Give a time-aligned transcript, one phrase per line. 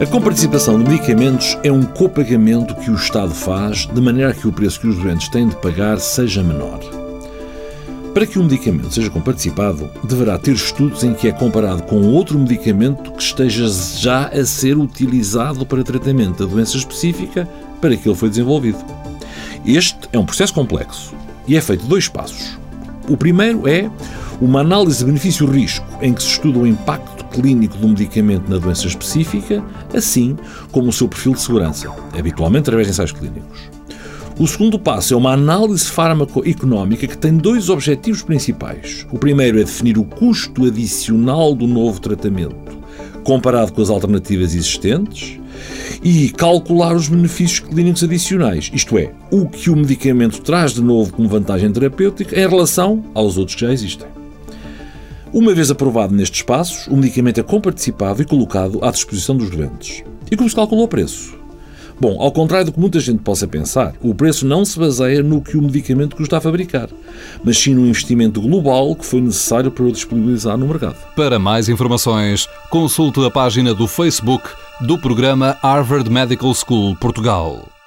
[0.00, 4.52] A comparticipação de medicamentos é um copagamento que o Estado faz de maneira que o
[4.52, 6.78] preço que os doentes têm de pagar seja menor.
[8.14, 12.38] Para que um medicamento seja comparticipado, deverá ter estudos em que é comparado com outro
[12.38, 17.48] medicamento que esteja já a ser utilizado para tratamento da doença específica
[17.80, 18.78] para que ele foi desenvolvido.
[19.66, 21.12] Este é um processo complexo
[21.44, 22.56] e é feito de dois passos.
[23.08, 23.90] O primeiro é
[24.40, 29.62] uma análise benefício-risco, em que se estuda o impacto clínico do medicamento na doença específica,
[29.94, 30.36] assim
[30.72, 31.88] como o seu perfil de segurança,
[32.18, 33.60] habitualmente através de ensaios clínicos.
[34.38, 39.06] O segundo passo é uma análise farmacoeconómica que tem dois objetivos principais.
[39.12, 42.78] O primeiro é definir o custo adicional do novo tratamento,
[43.24, 45.40] comparado com as alternativas existentes,
[46.02, 51.12] e calcular os benefícios clínicos adicionais, isto é, o que o medicamento traz de novo
[51.12, 54.17] como vantagem terapêutica em relação aos outros que já existem.
[55.32, 60.02] Uma vez aprovado nestes passos, o medicamento é comparticipado e colocado à disposição dos doentes.
[60.30, 61.36] E como se calcula o preço?
[62.00, 65.42] Bom, ao contrário do que muita gente possa pensar, o preço não se baseia no
[65.42, 66.88] que o medicamento custa a fabricar,
[67.42, 70.96] mas sim no investimento global que foi necessário para o disponibilizar no mercado.
[71.16, 74.48] Para mais informações, consulte a página do Facebook
[74.80, 77.77] do programa Harvard Medical School Portugal.